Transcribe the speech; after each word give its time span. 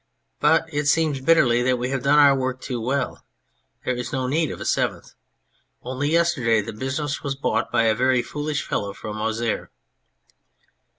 But 0.39 0.65
it 0.73 0.87
seems" 0.87 1.21
bitterly 1.21 1.61
"that 1.61 1.77
we 1.77 1.89
have 1.91 2.01
done 2.01 2.17
our 2.17 2.35
work 2.35 2.59
too 2.59 2.81
well. 2.81 3.23
There 3.85 3.95
is 3.95 4.11
no 4.11 4.25
need 4.25 4.49
of 4.49 4.59
a 4.59 4.65
seventh. 4.65 5.11
Only 5.83 6.09
yesterday 6.09 6.59
the 6.59 6.73
business 6.73 7.21
was 7.21 7.35
bought 7.35 7.71
by 7.71 7.83
a 7.83 7.93
very 7.93 8.23
foolish 8.23 8.65
fellow 8.65 8.93
from 8.93 9.21
Auxerre." 9.21 9.69